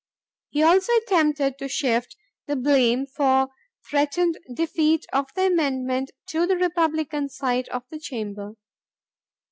[0.49, 2.17] He also attempted to shift
[2.47, 3.49] the blame for
[3.87, 8.53] threatened defeat of the amendment to the Republican side of the chamber.